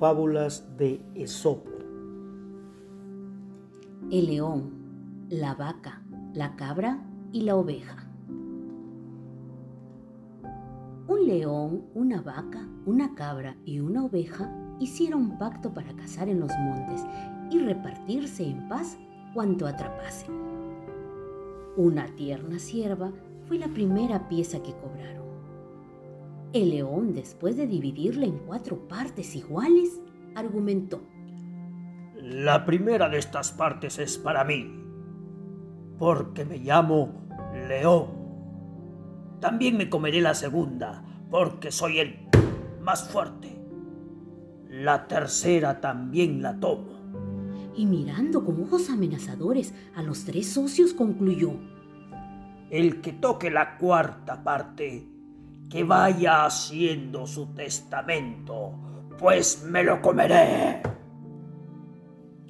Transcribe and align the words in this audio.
Fábulas 0.00 0.66
de 0.78 0.98
Esopo. 1.14 1.70
El 4.10 4.28
león, 4.28 5.26
la 5.28 5.54
vaca, 5.54 6.02
la 6.32 6.56
cabra 6.56 7.04
y 7.32 7.42
la 7.42 7.54
oveja. 7.54 8.08
Un 11.06 11.26
león, 11.26 11.82
una 11.92 12.22
vaca, 12.22 12.66
una 12.86 13.14
cabra 13.14 13.58
y 13.66 13.80
una 13.80 14.06
oveja 14.06 14.50
hicieron 14.78 15.36
pacto 15.36 15.74
para 15.74 15.94
cazar 15.94 16.30
en 16.30 16.40
los 16.40 16.52
montes 16.60 17.04
y 17.50 17.58
repartirse 17.58 18.48
en 18.48 18.70
paz 18.70 18.96
cuanto 19.34 19.66
atrapasen. 19.66 20.30
Una 21.76 22.06
tierna 22.16 22.58
sierva 22.58 23.12
fue 23.42 23.58
la 23.58 23.68
primera 23.68 24.30
pieza 24.30 24.62
que 24.62 24.72
cobraron. 24.72 25.29
El 26.52 26.70
león, 26.70 27.14
después 27.14 27.56
de 27.56 27.68
dividirla 27.68 28.26
en 28.26 28.38
cuatro 28.38 28.88
partes 28.88 29.36
iguales, 29.36 30.00
argumentó. 30.34 31.00
La 32.16 32.64
primera 32.64 33.08
de 33.08 33.18
estas 33.18 33.52
partes 33.52 34.00
es 34.00 34.18
para 34.18 34.42
mí, 34.42 34.68
porque 35.96 36.44
me 36.44 36.58
llamo 36.58 37.28
León. 37.68 38.08
También 39.38 39.76
me 39.76 39.88
comeré 39.88 40.20
la 40.20 40.34
segunda, 40.34 41.04
porque 41.30 41.70
soy 41.70 42.00
el 42.00 42.28
más 42.80 43.08
fuerte. 43.08 43.56
La 44.68 45.06
tercera 45.06 45.80
también 45.80 46.42
la 46.42 46.58
tomo. 46.58 47.70
Y 47.76 47.86
mirando 47.86 48.44
con 48.44 48.60
ojos 48.60 48.90
amenazadores 48.90 49.72
a 49.94 50.02
los 50.02 50.24
tres 50.24 50.48
socios 50.48 50.94
concluyó. 50.94 51.52
El 52.70 53.00
que 53.00 53.12
toque 53.12 53.52
la 53.52 53.78
cuarta 53.78 54.42
parte, 54.42 55.08
que 55.70 55.84
vaya 55.84 56.44
haciendo 56.44 57.26
su 57.26 57.54
testamento, 57.54 58.72
pues 59.18 59.64
me 59.64 59.84
lo 59.84 60.02
comeré. 60.02 60.82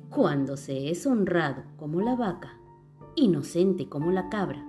Cuando 0.09 0.57
se 0.57 0.91
es 0.91 1.07
honrado 1.07 1.63
como 1.77 2.01
la 2.01 2.17
vaca, 2.17 2.59
inocente 3.15 3.89
como 3.89 4.11
la 4.11 4.29
cabra 4.31 4.65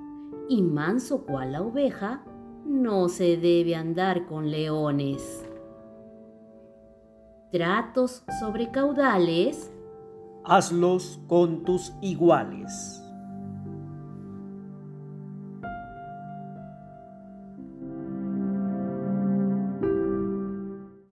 y 0.49 0.61
manso 0.61 1.25
cual 1.25 1.53
la 1.53 1.61
oveja, 1.61 2.25
no 2.65 3.07
se 3.07 3.37
debe 3.37 3.75
andar 3.75 4.27
con 4.27 4.51
leones. 4.51 5.45
Tratos 7.51 8.23
sobre 8.39 8.69
caudales. 8.69 9.71
Hazlos 10.43 11.21
con 11.27 11.63
tus 11.63 11.93
iguales. 12.01 13.00